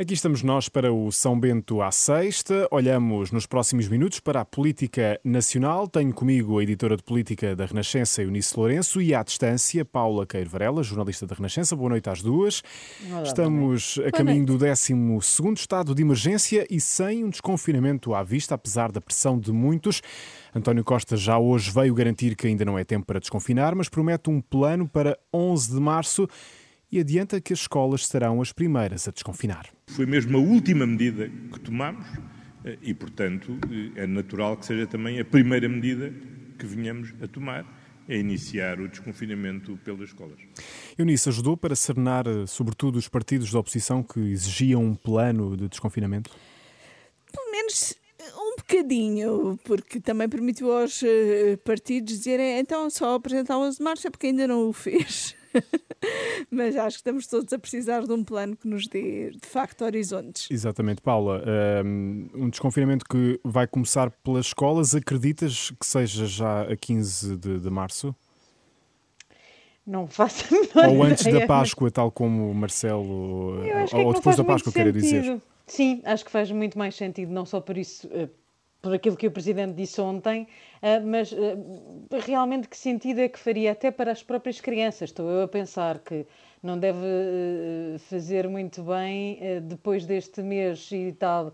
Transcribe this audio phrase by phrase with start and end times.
[0.00, 2.68] Aqui estamos nós para o São Bento à Sexta.
[2.70, 5.88] Olhamos nos próximos minutos para a política nacional.
[5.88, 10.48] Tenho comigo a editora de política da Renascença, Eunice Lourenço, e à distância, Paula Queiro
[10.48, 11.74] Varela, jornalista da Renascença.
[11.74, 12.62] Boa noite às duas.
[13.10, 14.94] Olá, estamos a caminho do 12
[15.56, 20.00] estado de emergência e sem um desconfinamento à vista, apesar da pressão de muitos.
[20.54, 24.30] António Costa já hoje veio garantir que ainda não é tempo para desconfinar, mas promete
[24.30, 26.28] um plano para 11 de março
[26.90, 29.66] e adianta que as escolas serão as primeiras a desconfinar.
[29.88, 32.06] Foi mesmo a última medida que tomamos
[32.64, 36.12] eh, e, portanto, eh, é natural que seja também a primeira medida
[36.58, 37.66] que venhamos a tomar
[38.08, 40.38] é iniciar o desconfinamento pelas escolas.
[40.96, 45.68] Eunice, ajudou para serenar, eh, sobretudo, os partidos da oposição que exigiam um plano de
[45.68, 46.30] desconfinamento?
[47.30, 47.94] Pelo menos
[48.34, 51.02] um bocadinho, porque também permitiu aos
[51.64, 55.37] partidos dizerem então só apresentar 11 de março é porque ainda não o fez.
[56.50, 59.84] Mas acho que estamos todos a precisar de um plano que nos dê, de facto,
[59.84, 60.48] horizontes.
[60.50, 61.42] Exatamente, Paula.
[62.34, 67.70] Um desconfinamento que vai começar pelas escolas, acreditas que seja já a 15 de, de
[67.70, 68.14] março?
[69.86, 71.92] Não faço a menor Ou antes ideia, da Páscoa, mas...
[71.92, 73.62] tal como o Marcelo.
[73.92, 75.40] ou depois da Páscoa, quero dizer.
[75.66, 78.28] Sim, acho que faz muito mais sentido, não só por isso, eh,
[78.80, 80.46] por aquilo que o Presidente disse ontem,
[80.82, 81.36] uh, mas uh,
[82.24, 85.10] realmente que sentido é que faria até para as próprias crianças?
[85.10, 86.26] Estou eu a pensar que
[86.62, 91.52] não deve uh, fazer muito bem, depois deste mês e tal,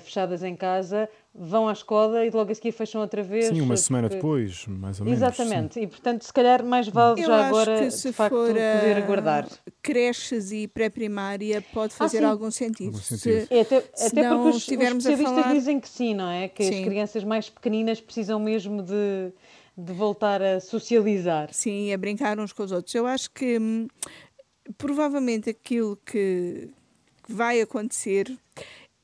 [0.00, 1.08] fechadas em casa,
[1.38, 3.46] vão à escola e logo a seguir fecham outra vez.
[3.46, 5.20] Sim, uma semana depois, mais ou menos.
[5.20, 5.82] Exatamente, sim.
[5.82, 9.48] e portanto, se calhar mais vale Eu já agora, de facto, poder aguardar.
[9.80, 12.88] Creches e pré-primária pode ah, fazer ah, algum sentido.
[12.88, 13.46] Algum sentido.
[13.46, 15.52] Se, é, até, até porque os, os especialistas falar...
[15.52, 16.48] dizem que sim, não é?
[16.48, 16.80] Que sim.
[16.80, 19.32] as crianças mais pequeninas precisam mesmo de,
[19.76, 21.50] de voltar a socializar.
[21.52, 22.94] Sim, a brincar uns com os outros.
[22.94, 23.86] Eu acho que hum,
[24.76, 26.68] provavelmente aquilo que
[27.28, 28.36] vai acontecer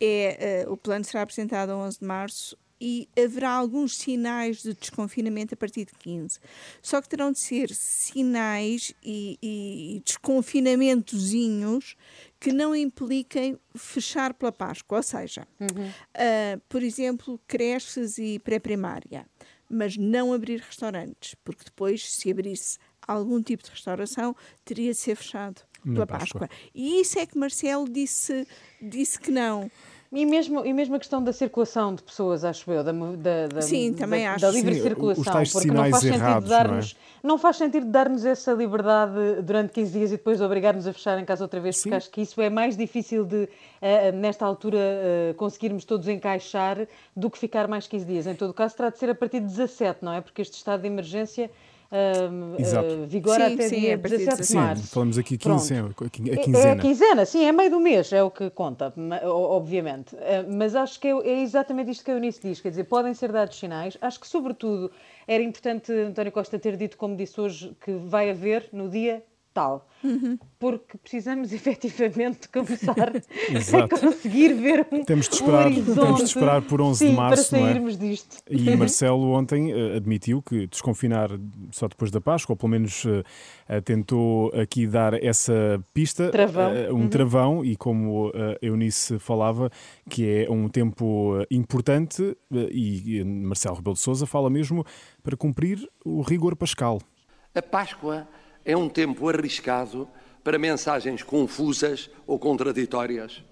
[0.01, 4.75] é uh, o plano será apresentado a 11 de março e haverá alguns sinais de
[4.75, 6.39] desconfinamento a partir de 15.
[6.83, 11.97] Só que terão de ser sinais e, e desconfinamentozinhos
[12.39, 15.89] que não impliquem fechar pela Páscoa, ou seja, uhum.
[15.89, 19.27] uh, por exemplo, creches e pré-primária,
[19.71, 25.17] mas não abrir restaurantes, porque depois, se abrisse algum tipo de restauração, teria de ser
[25.17, 25.63] fechado
[25.93, 26.41] pela Páscoa.
[26.41, 26.49] Páscoa.
[26.75, 28.47] E isso é que Marcelo disse,
[28.81, 29.71] disse que não.
[30.15, 33.63] E mesmo, e mesmo a questão da circulação de pessoas, acho eu, da, da, da,
[33.63, 34.43] Sim, também da, acho.
[34.43, 37.33] da livre Sim, circulação, porque não faz sentido dar-nos não, é?
[37.35, 41.25] não, faz sentido dar-nos essa liberdade durante 15 dias e depois obrigar-nos a fechar em
[41.25, 41.83] casa outra vez, Sim.
[41.83, 46.87] porque acho que isso é mais difícil de, uh, nesta altura, uh, conseguirmos todos encaixar
[47.17, 48.27] do que ficar mais 15 dias.
[48.29, 50.21] Em todo caso, terá de ser a partir de 17, não é?
[50.21, 51.51] Porque este estado de emergência
[51.91, 54.83] uh, vigora sim, até sim, dia 17 de março.
[54.83, 56.59] Sim, falamos aqui quinzena, a quinzena.
[56.59, 58.93] É, é a quinzena, sim, é meio do mês, é o que conta,
[59.25, 60.15] obviamente.
[60.15, 60.19] Uh,
[60.57, 63.33] mas acho que é, é, exatamente isto que a Eunice diz, quer dizer, podem ser
[63.33, 63.97] dados sinais.
[64.01, 64.91] Acho que, sobretudo,
[65.27, 69.23] era importante António Costa ter dito, como disse hoje, que vai haver no dia
[69.55, 69.89] tal.
[70.03, 70.37] Uhum.
[70.59, 72.95] Porque precisamos efetivamente começar
[73.83, 77.17] a conseguir ver um, temos de esperar, um Temos de esperar por 11 Sim, de
[77.17, 77.51] março.
[77.51, 77.99] Para sairmos é?
[77.99, 78.37] disto.
[78.51, 81.31] E Marcelo ontem uh, admitiu que desconfinar
[81.71, 83.21] só depois da Páscoa, ou pelo menos uh,
[83.69, 86.73] uh, tentou aqui dar essa pista, travão.
[86.91, 87.09] um uhum.
[87.09, 89.71] travão, e como a Eunice falava,
[90.11, 94.85] que é um tempo importante, e Marcelo Rebelo de Souza fala mesmo
[95.23, 97.01] para cumprir o rigor pascal.
[97.55, 98.27] A Páscoa
[98.65, 100.09] é um tempo arriscado
[100.43, 103.43] para mensagens confusas ou contraditórias,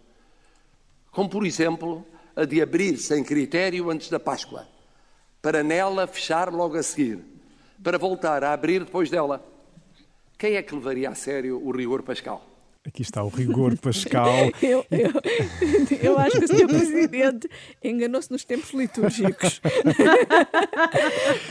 [1.11, 4.67] como, por exemplo, a de abrir sem critério antes da Páscoa,
[5.41, 7.19] para nela fechar logo a seguir,
[7.83, 9.45] para voltar a abrir depois dela.
[10.39, 12.52] Quem é que levaria a sério o rigor pascal?
[12.85, 14.51] Aqui está o rigor pascal.
[14.61, 15.13] eu, eu,
[16.03, 16.67] eu, acho que o Sr.
[16.67, 17.49] Presidente
[17.83, 19.61] enganou-se nos tempos litúrgicos.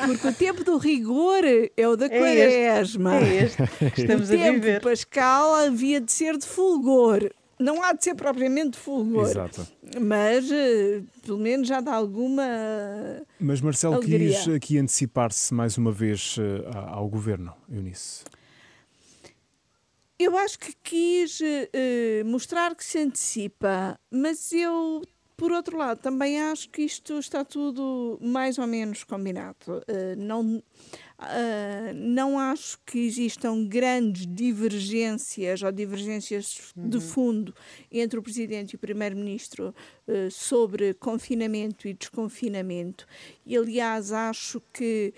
[0.06, 1.42] Porque o tempo do rigor
[1.78, 3.16] é o da quaresma.
[3.16, 4.02] É este, é este.
[4.02, 4.82] Estamos o tempo a viver.
[4.82, 7.32] pascal havia de ser de fulgor.
[7.58, 9.30] Não há de ser propriamente de fulgor.
[9.30, 9.66] Exato.
[10.02, 12.44] Mas, uh, pelo menos, já dá alguma.
[13.40, 14.36] Mas Marcelo alegria.
[14.36, 16.42] quis aqui antecipar-se mais uma vez uh,
[16.88, 18.24] ao governo, Eunice.
[20.24, 25.02] Eu acho que quis uh, mostrar que se antecipa, mas eu,
[25.36, 29.58] por outro lado, também acho que isto está tudo mais ou menos combinado.
[29.68, 36.88] Uh, não, uh, não acho que existam grandes divergências ou divergências uhum.
[36.88, 37.56] de fundo
[37.92, 39.74] entre o Presidente e o Primeiro-Ministro
[40.30, 43.08] sobre confinamento e desconfinamento.
[43.44, 45.16] E, aliás, acho que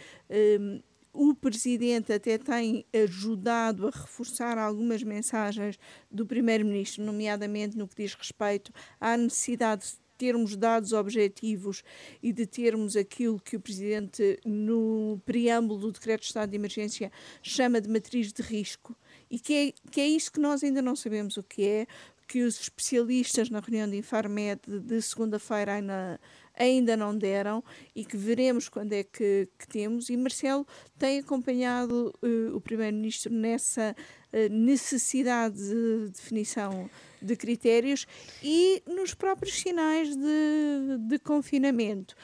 [1.14, 5.78] o Presidente até tem ajudado a reforçar algumas mensagens
[6.10, 11.84] do Primeiro-Ministro, nomeadamente no que diz respeito à necessidade de termos dados objetivos
[12.22, 17.12] e de termos aquilo que o Presidente, no preâmbulo do Decreto de Estado de Emergência,
[17.42, 18.96] chama de matriz de risco.
[19.30, 21.88] E que é, que é isto que nós ainda não sabemos o que é,
[22.28, 26.20] que os especialistas na reunião de Infarmed de segunda-feira ainda
[26.56, 27.64] ainda não deram
[27.96, 30.10] e que veremos quando é que, que temos.
[30.10, 30.66] E Marcelo
[30.98, 33.96] tem acompanhado uh, o Primeiro-Ministro nessa
[34.32, 36.90] uh, necessidade de definição
[37.22, 38.06] de critérios
[38.44, 42.16] e nos próprios sinais de, de confinamento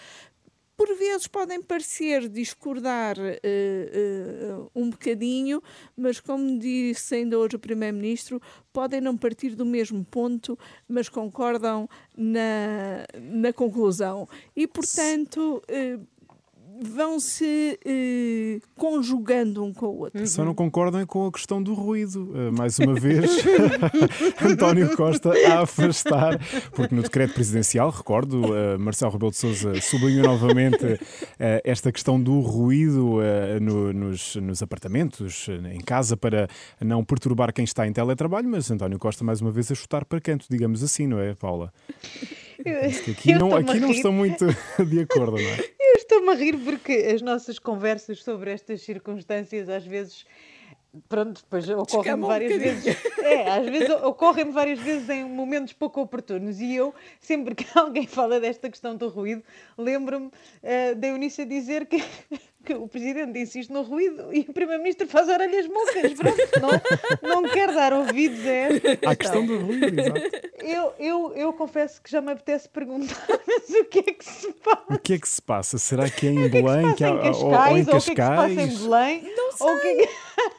[0.80, 5.62] por vezes podem parecer discordar uh, uh, um bocadinho,
[5.94, 8.42] mas como disse ainda hoje o Primeiro-Ministro,
[8.72, 14.26] podem não partir do mesmo ponto, mas concordam na, na conclusão.
[14.56, 16.08] E, portanto, uh,
[16.82, 20.26] vão se eh, conjugando um com o outro.
[20.28, 22.32] Só não concordam com a questão do ruído.
[22.32, 23.30] Uh, mais uma vez,
[24.42, 26.40] António Costa a afastar,
[26.72, 31.00] porque no decreto presidencial, recordo, uh, Marcelo Rebelo de Sousa sublinhou novamente uh,
[31.64, 33.18] esta questão do ruído
[33.62, 36.48] no, nos, nos apartamentos, em casa, para
[36.80, 40.20] não perturbar quem está em teletrabalho, mas António Costa mais uma vez a chutar para
[40.22, 41.74] canto, digamos assim, não é, Paula?
[43.10, 44.46] aqui não, aqui não estão muito
[44.86, 45.79] de acordo, não é?
[46.10, 50.26] Estou-me a rir porque as nossas conversas sobre estas circunstâncias às vezes
[51.08, 52.98] pronto, depois ocorrem-me várias um vezes.
[53.20, 56.60] É, às vezes ocorrem-me várias vezes em momentos pouco oportunos.
[56.60, 59.44] E eu, sempre que alguém fala desta questão do ruído,
[59.78, 62.04] lembro-me uh, da Eunice dizer que
[62.64, 66.14] que o Presidente insiste no ruído e o Primeiro-Ministro faz orelhas mocas.
[66.14, 66.82] Pronto,
[67.22, 70.20] não, não quer dar ouvidos a esta A questão do ruído, exato.
[70.62, 73.16] Eu, eu, eu confesso que já me apetece perguntar,
[73.48, 74.94] mas o que é que se passa?
[74.94, 75.78] O que é que se passa?
[75.78, 76.94] Será que é em Belém?
[76.96, 78.42] Que, é que se passa em Cascais?
[78.42, 78.56] Ou, ou, em Cascais?
[78.56, 79.36] Ou o que é que se passa em Belém?
[79.36, 79.68] Não sei.
[79.68, 80.10] Ou que...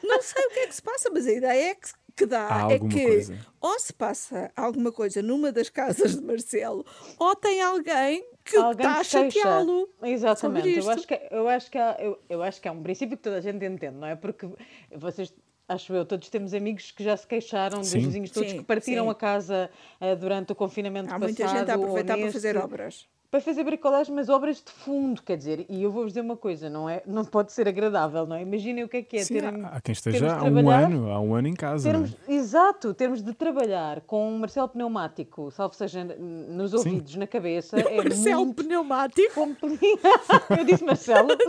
[0.07, 2.67] não sei o que é que se passa, mas a ideia é que que dá
[2.69, 3.37] é que coisa.
[3.59, 6.85] ou se passa alguma coisa numa das casas de Marcelo,
[7.17, 9.89] ou tem alguém que Alguém está a chateá-lo.
[10.03, 10.79] Exatamente.
[10.79, 13.17] Eu acho, que, é, eu, acho que é, eu, eu acho que é um princípio
[13.17, 14.15] que toda a gente entende, não é?
[14.15, 14.47] Porque
[14.95, 15.33] vocês
[15.67, 17.97] acho eu, todos temos amigos que já se queixaram sim.
[17.97, 19.11] dos vizinhos todos sim, que partiram sim.
[19.11, 19.69] a casa
[20.01, 21.23] uh, durante o confinamento Há passado.
[21.23, 25.23] Há muita gente a aproveitar para fazer obras para fazer bricolagem, mas obras de fundo,
[25.23, 27.01] quer dizer, e eu vou-vos dizer uma coisa, não é?
[27.07, 28.41] Não pode ser agradável, não é?
[28.41, 31.19] Imaginem o que é que é Sim, ter, há quem esteja há um ano, há
[31.21, 31.89] um ano em casa.
[31.89, 32.33] Termos, é?
[32.33, 37.19] Exato, termos de trabalhar com um Marcelo Pneumático, salvo seja nos ouvidos, Sim.
[37.19, 39.39] na cabeça, é Marcelo muito Pneumático?
[40.59, 41.29] eu disse Marcelo.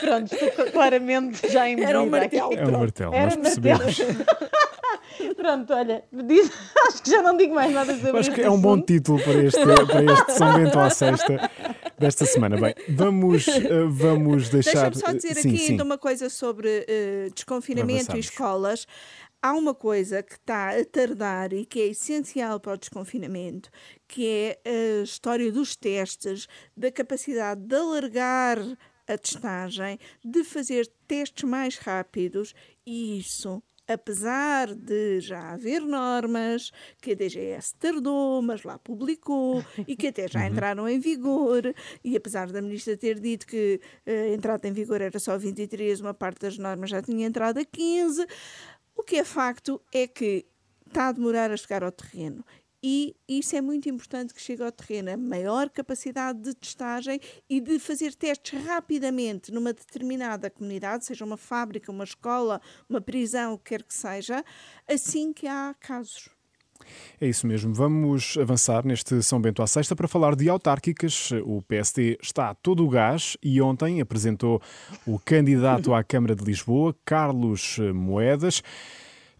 [0.00, 2.52] Pronto, estou claramente já em Era um martelo.
[2.52, 3.98] É um martelo, Era nós percebemos.
[5.36, 6.50] Pronto, olha, diz,
[6.88, 9.42] acho que já não digo mais nada sobre Acho que é um bom título para
[9.42, 11.50] este, para este São Bento à Sexta
[11.98, 12.56] desta semana.
[12.56, 14.90] Bem, vamos, uh, vamos deixar.
[14.90, 15.70] Deixa-me só dizer sim, aqui sim.
[15.72, 18.86] ainda uma coisa sobre uh, desconfinamento e escolas.
[19.42, 23.70] Há uma coisa que está a tardar e que é essencial para o desconfinamento,
[24.08, 28.58] que é a história dos testes, da capacidade de alargar
[29.06, 32.54] a testagem, de fazer testes mais rápidos,
[32.84, 39.96] e isso apesar de já haver normas que a DGS tardou, mas lá publicou e
[39.96, 40.46] que até já uhum.
[40.46, 41.62] entraram em vigor,
[42.04, 46.14] e apesar da ministra ter dito que a entrada em vigor era só 23, uma
[46.14, 48.26] parte das normas já tinha entrado a 15,
[48.96, 50.46] o que é facto é que
[50.86, 52.44] está a demorar a chegar ao terreno
[52.82, 57.60] e isso é muito importante que chegue ao terreno, a maior capacidade de testagem e
[57.60, 63.58] de fazer testes rapidamente numa determinada comunidade, seja uma fábrica, uma escola, uma prisão, o
[63.58, 64.44] que quer que seja,
[64.88, 66.28] assim que há casos.
[67.20, 67.72] É isso mesmo.
[67.72, 71.30] Vamos avançar neste São Bento à Sexta para falar de autárquicas.
[71.44, 74.60] O PSD está a todo o gás e ontem apresentou
[75.06, 78.62] o candidato à Câmara de Lisboa, Carlos Moedas.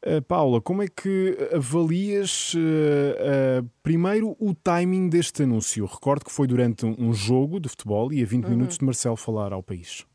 [0.06, 5.84] Uh, Paula, como é que avalias uh, uh, primeiro o timing deste anúncio?
[5.84, 8.50] Recordo que foi durante um jogo de futebol e a 20 uhum.
[8.50, 10.06] minutos de Marcelo falar ao país.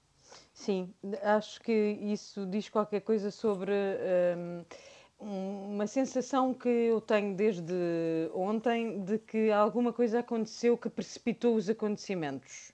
[0.53, 3.73] Sim, acho que isso diz qualquer coisa sobre
[5.19, 7.73] um, uma sensação que eu tenho desde
[8.33, 12.70] ontem de que alguma coisa aconteceu que precipitou os acontecimentos.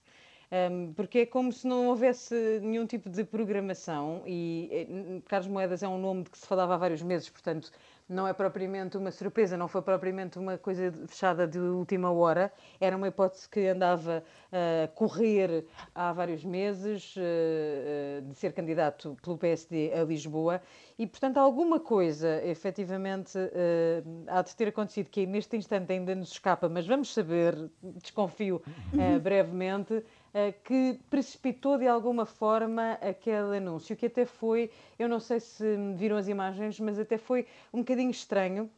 [0.49, 5.83] Um, porque é como se não houvesse nenhum tipo de programação e eh, Carlos Moedas
[5.83, 7.69] é um nome de que se falava há vários meses, portanto
[8.09, 12.95] não é propriamente uma surpresa, não foi propriamente uma coisa fechada de última hora, era
[12.95, 19.91] uma hipótese que andava a correr há vários meses uh, de ser candidato pelo PSD
[19.93, 20.61] a Lisboa.
[20.97, 23.37] E, portanto, alguma coisa efetivamente
[24.27, 27.69] há de ter acontecido que neste instante ainda nos escapa, mas vamos saber,
[28.01, 28.61] desconfio
[28.93, 30.03] uh, brevemente
[30.63, 34.69] que precipitou de alguma forma aquele anúncio, que até foi,
[34.99, 38.69] eu não sei se viram as imagens, mas até foi um bocadinho estranho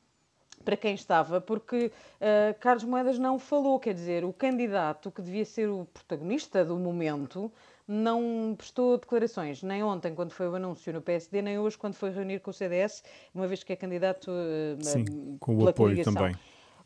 [0.63, 5.46] para quem estava, porque uh, Carlos Moedas não falou, quer dizer, o candidato que devia
[5.46, 7.51] ser o protagonista do momento
[7.88, 12.12] não prestou declarações, nem ontem, quando foi o anúncio no PSD, nem hoje, quando foi
[12.12, 13.03] reunir com o CDS,
[13.34, 16.13] uma vez que é candidato uh, Sim, com o apoio coligação.
[16.13, 16.36] também.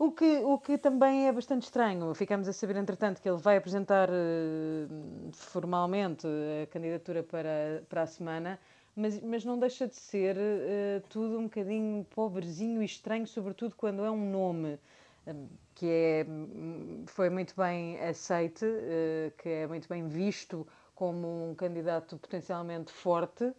[0.05, 2.13] O que, o que também é bastante estranho.
[2.13, 6.27] Ficamos a saber, entretanto, que ele vai apresentar uh, formalmente
[6.62, 8.60] a candidatura para, para a semana
[8.95, 14.03] mas, mas não deixa de ser uh, tudo um bocadinho pobrezinho e estranho, sobretudo quando
[14.03, 14.79] é um nome
[15.25, 16.25] um, que é,
[17.07, 23.51] foi muito bem aceite, uh, que é muito bem visto como um candidato potencialmente forte.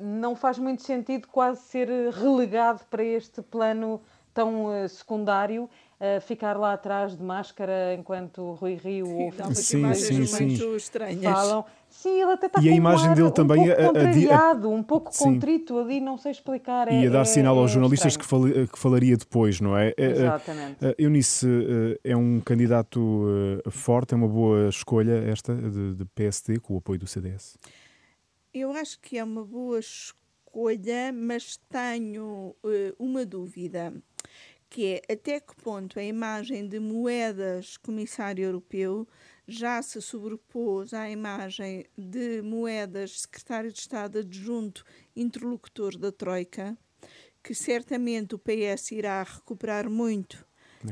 [0.00, 4.00] Não faz muito sentido quase ser relegado para este plano
[4.32, 5.64] tão secundário
[6.02, 10.44] uh, ficar lá atrás de máscara enquanto Rui Rio ou Filipe sim, sim, sim.
[10.44, 11.22] muito estranhas.
[11.22, 11.64] falam.
[11.88, 15.24] Sim, ele até está e a imagem um dele também pouco contrariado, um pouco sim.
[15.24, 16.90] contrito ali, não sei explicar.
[16.90, 19.76] E é, a dar é, sinal aos é jornalistas que, fal, que, falaria depois, não
[19.76, 19.88] é?
[19.88, 20.94] é, é Exatamente.
[20.96, 21.46] Eunice
[22.02, 26.98] é um candidato forte, é uma boa escolha esta de, de PSD com o apoio
[26.98, 27.58] do CDS.
[28.54, 33.94] Eu acho que é uma boa escolha, mas tenho uh, uma dúvida
[34.72, 39.06] que é até que ponto a imagem de Moedas comissário europeu
[39.46, 44.82] já se sobrepôs à imagem de Moedas secretário de Estado adjunto
[45.14, 46.74] interlocutor da Troika,
[47.42, 50.42] que certamente o PS irá recuperar muito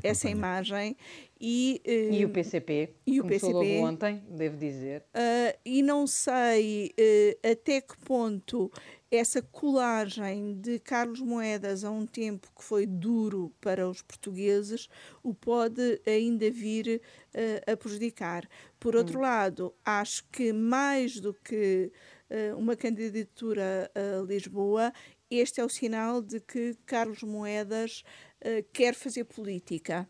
[0.03, 0.95] essa imagem
[1.41, 6.93] e, uh, e o PCP e o PCP ontem devo dizer uh, e não sei
[6.99, 8.71] uh, até que ponto
[9.11, 14.87] essa colagem de Carlos Moedas a um tempo que foi duro para os portugueses
[15.23, 17.01] o pode ainda vir
[17.35, 18.47] uh, a prejudicar.
[18.79, 19.23] Por outro hum.
[19.23, 21.91] lado, acho que mais do que
[22.57, 24.93] uma candidatura a Lisboa,
[25.29, 28.05] este é o sinal de que Carlos Moedas
[28.73, 30.09] quer fazer política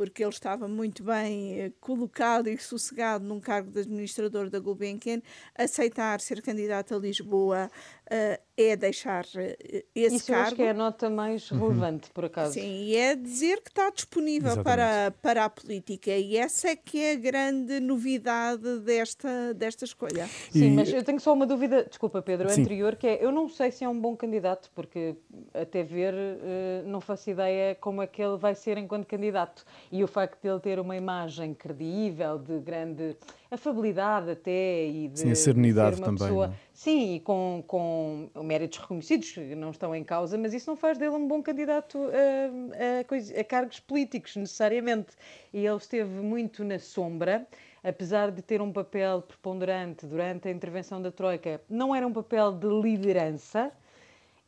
[0.00, 5.20] porque ele estava muito bem eh, colocado e sossegado num cargo de administrador da Gulbenkian,
[5.54, 7.70] aceitar ser candidato a Lisboa
[8.10, 10.46] uh, é deixar uh, esse Isso cargo.
[10.46, 11.58] acho que é a nota mais uhum.
[11.58, 12.14] relevante, uhum.
[12.14, 12.54] por acaso.
[12.54, 16.98] Sim, e é dizer que está disponível para, para a política e essa é que
[16.98, 20.26] é a grande novidade desta, desta escolha.
[20.50, 20.70] Sim, e...
[20.70, 22.62] mas eu tenho só uma dúvida, desculpa Pedro, Sim.
[22.62, 25.14] anterior, que é, eu não sei se é um bom candidato, porque
[25.52, 30.04] até ver uh, não faço ideia como é que ele vai ser enquanto candidato e
[30.04, 33.16] o facto de ele ter uma imagem credível, de grande
[33.50, 36.54] afabilidade até e de, sim, a serenidade de ser uma também, pessoa, não?
[36.54, 36.56] É?
[36.72, 40.96] sim, e com, com méritos reconhecidos que não estão em causa, mas isso não faz
[40.96, 45.08] dele um bom candidato a, a, coisa, a cargos políticos necessariamente.
[45.52, 47.46] E ele esteve muito na sombra
[47.82, 52.52] apesar de ter um papel preponderante durante a intervenção da Troika, não era um papel
[52.52, 53.72] de liderança,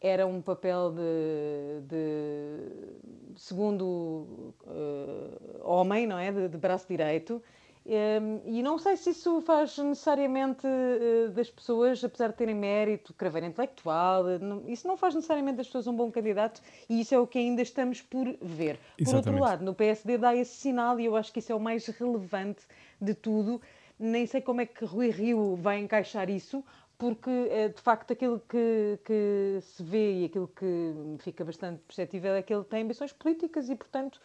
[0.02, 6.32] era um papel de, de segundo uh, homem, não é?
[6.32, 7.40] De, de braço direito.
[7.84, 12.54] Um, ehm, e não sei se isso faz necessariamente uh, das pessoas, apesar de terem
[12.54, 17.00] mérito, craveira intelectual, uh, não, isso não faz necessariamente das pessoas um bom candidato e
[17.00, 18.78] isso é o que ainda estamos por ver.
[18.98, 19.04] Exatamente.
[19.04, 21.60] Por outro lado, no PSD dá esse sinal e eu acho que isso é o
[21.60, 22.62] mais relevante
[23.00, 23.60] de tudo.
[23.98, 26.64] Nem sei como é que Rui Rio vai encaixar isso,
[27.02, 32.32] porque eh, de facto aquilo que, que, se vê e aquilo que fica bastante perceptível
[32.32, 34.20] é que ele tem ambições políticas e, portanto,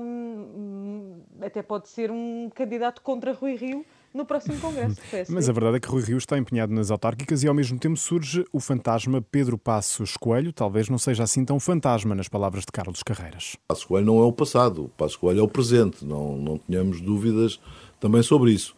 [0.00, 3.84] hum, até pode ser um candidato contra Rui Rio
[4.14, 5.34] no próximo Congresso do PSD.
[5.34, 7.98] Mas a verdade é que Rui Rio está empenhado nas autárquicas e ao mesmo tempo
[7.98, 12.72] surge o fantasma Pedro Passos Coelho, talvez não seja assim tão fantasma nas palavras de
[12.72, 13.54] Carlos Carreiras.
[13.68, 17.02] Passos Coelho não é o passado, o Passos Coelho é o presente, não, não tenhamos
[17.02, 17.60] dúvidas
[18.00, 18.77] também sobre isso.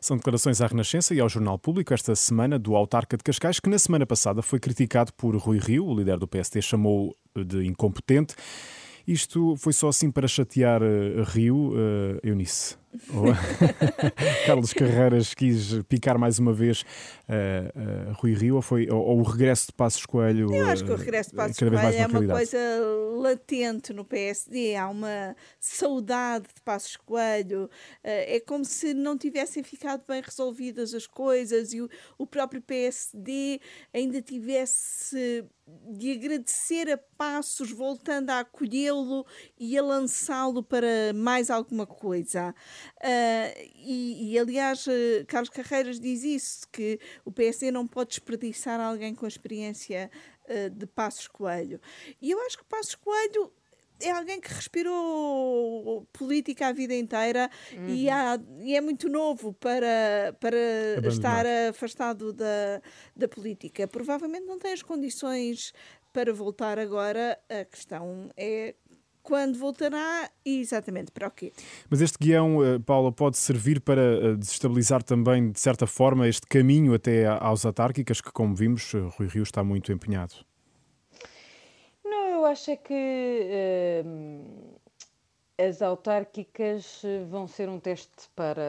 [0.00, 3.68] São declarações à Renascença e ao Jornal Público esta semana do autarca de Cascais, que
[3.68, 8.34] na semana passada foi criticado por Rui Rio, o líder do PST chamou de incompetente.
[9.06, 12.76] Isto foi só assim para chatear uh, Rio, uh, Eunice?
[14.46, 16.82] Carlos Carreiras quis picar mais uma vez
[17.28, 20.54] uh, uh, Rui Rio ou, foi, ou, ou, o regresso de Passos Coelho?
[20.54, 22.58] Eu acho que o regresso de Passos Coelho é uma coisa
[23.16, 24.76] latente no PSD.
[24.76, 27.64] Há uma saudade de Passos Coelho.
[27.64, 27.68] Uh,
[28.04, 33.60] é como se não tivessem ficado bem resolvidas as coisas e o, o próprio PSD
[33.92, 39.24] ainda tivesse de agradecer a Passos, voltando a acolhê-lo
[39.58, 42.54] e a lançá-lo para mais alguma coisa.
[42.98, 48.80] Uh, e, e, aliás, uh, Carlos Carreiras diz isso, que o PSD não pode desperdiçar
[48.80, 50.10] alguém com a experiência
[50.48, 51.80] uh, de Passos Coelho.
[52.20, 53.52] E eu acho que Passos Coelho
[54.00, 57.88] é alguém que respirou política a vida inteira uhum.
[57.88, 62.82] e, há, e, é muito novo para, para estar afastado da,
[63.14, 63.86] da política.
[63.86, 65.72] Provavelmente não tem as condições
[66.12, 67.38] para voltar agora.
[67.48, 68.74] A questão é
[69.24, 71.52] quando voltará e exatamente para o quê.
[71.88, 76.46] Mas este guião, eh, Paula, pode servir para eh, desestabilizar também, de certa forma, este
[76.46, 80.34] caminho até aos autárquicas, que, como vimos, eh, Rui Rio está muito empenhado.
[82.04, 84.78] Não, eu acho é que uh,
[85.56, 88.62] as autárquicas vão ser um teste para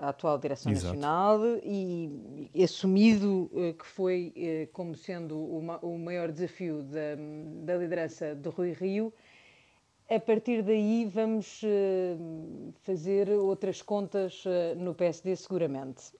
[0.00, 0.94] a atual Direção Exato.
[0.94, 7.16] Nacional e, assumido uh, que foi uh, como sendo o, o maior desafio da,
[7.66, 9.12] da liderança de Rui Rio
[10.08, 16.12] a partir daí vamos uh, fazer outras contas uh, no PSD seguramente.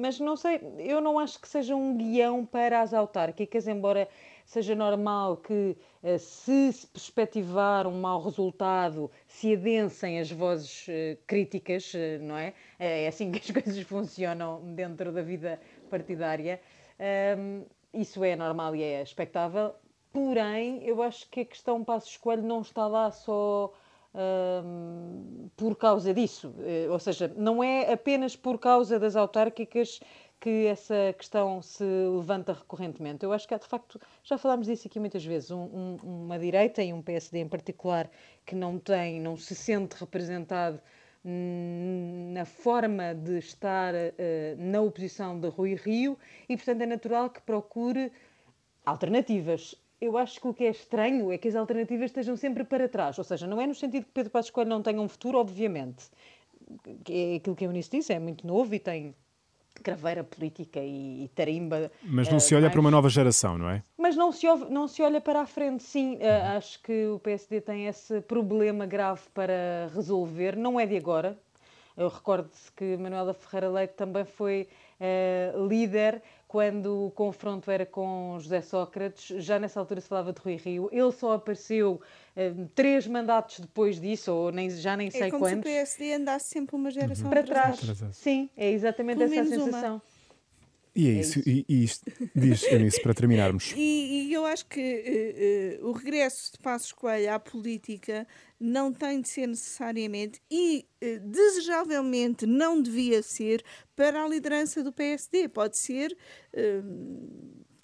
[0.00, 4.08] Mas não sei, eu não acho que seja um guião para as autárquicas, embora
[4.44, 10.86] seja normal que, uh, se se perspectivar um mau resultado, se adensem as vozes
[11.26, 12.54] críticas, não é?
[12.78, 16.60] É assim que as coisas funcionam dentro da vida partidária.
[17.92, 19.74] isso é normal e é expectável
[20.12, 23.72] Porém, eu acho que a questão Passos Coelho não está lá só
[24.14, 26.54] um, por causa disso.
[26.60, 30.00] Eh, ou seja, não é apenas por causa das autárquicas
[30.40, 33.24] que essa questão se levanta recorrentemente.
[33.24, 36.38] Eu acho que há, de facto, já falámos disso aqui muitas vezes, um, um, uma
[36.38, 38.08] direita e um PSD em particular
[38.46, 40.80] que não tem, não se sente representado
[42.32, 43.98] na forma de estar uh,
[44.56, 46.16] na oposição de Rui Rio
[46.48, 48.12] e, portanto, é natural que procure
[48.86, 52.88] alternativas eu acho que o que é estranho é que as alternativas estejam sempre para
[52.88, 53.18] trás.
[53.18, 56.06] Ou seja, não é no sentido que Pedro Passos Coelho não tenha um futuro, obviamente.
[57.08, 59.14] É aquilo que a Eunice disse, é muito novo e tem
[59.82, 61.90] craveira política e, e tarimba.
[62.02, 62.72] Mas não uh, se olha mais...
[62.72, 63.82] para uma nova geração, não é?
[63.96, 66.16] Mas não se, não se olha para a frente, sim.
[66.16, 70.56] Uh, acho que o PSD tem esse problema grave para resolver.
[70.56, 71.38] Não é de agora.
[71.96, 74.68] Eu recordo-se que Manuela Ferreira Leite também foi
[75.00, 80.40] uh, líder quando o confronto era com José Sócrates, já nessa altura se falava de
[80.40, 82.00] Rui Rio, ele só apareceu
[82.34, 85.56] uh, três mandatos depois disso, ou nem, já nem é sei como quantos.
[85.56, 87.30] se o PSD andasse sempre uma geração uhum.
[87.30, 87.78] para trás.
[88.12, 89.94] Sim, é exatamente Pelo essa a sensação.
[89.96, 90.17] Uma.
[90.98, 91.48] E é, é isso, isso.
[91.48, 93.72] E, e isto, diz Eunice, para terminarmos.
[93.78, 98.26] E, e, eu acho que uh, uh, o regresso de Passos Coelho à política
[98.58, 103.62] não tem de ser necessariamente e uh, desejavelmente não devia ser
[103.94, 105.48] para a liderança do PSD.
[105.48, 106.16] Pode ser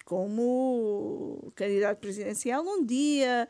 [0.03, 3.47] como candidato presidencial um dia.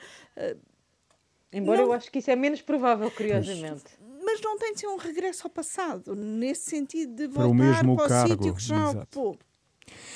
[1.52, 1.88] Embora não...
[1.88, 3.84] eu acho que isso é menos provável, curiosamente.
[4.00, 7.50] Mas, mas não tem de ser um regresso ao passado, nesse sentido de voltar para
[7.50, 8.30] o, mesmo para o cargo.
[8.30, 8.98] sítio que já Exato.
[9.00, 9.40] ocupou.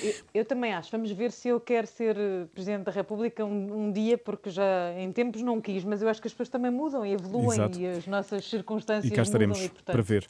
[0.02, 0.92] Eu, eu, também acho.
[0.92, 4.94] Vamos ver se ele quer ser eh, Presidente da República um, um, dia, porque já
[4.98, 7.80] em tempos não quis, mas eu acho que as pessoas também mudam e evoluem Exato.
[7.80, 9.72] e as nossas circunstâncias e cá estaremos mudam.
[9.72, 10.28] E, portanto, para ver.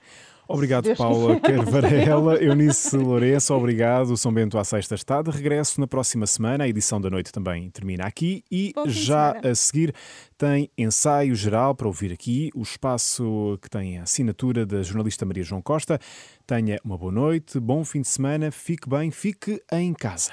[0.51, 4.09] Obrigado, Paula Quer Varela, Eunice Lourenço, obrigado.
[4.09, 6.63] O São Bento à Sexta está de regresso na próxima semana.
[6.63, 9.93] A edição da noite também termina aqui e já a seguir
[10.39, 15.43] tem ensaio geral para ouvir aqui, o espaço que tem a assinatura da jornalista Maria
[15.43, 15.99] João Costa.
[16.47, 20.31] Tenha uma boa noite, bom fim de semana, fique bem, fique em casa.